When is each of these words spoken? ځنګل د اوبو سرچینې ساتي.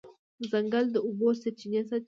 ځنګل 0.51 0.85
د 0.91 0.97
اوبو 1.05 1.27
سرچینې 1.41 1.81
ساتي. 1.89 1.99